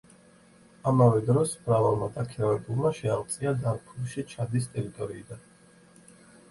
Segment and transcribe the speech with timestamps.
[0.91, 5.47] ამავე დროს მრავალმა დაქირავებულმა შეაღწია დარფურში ჩადის ტერიტორიიდან.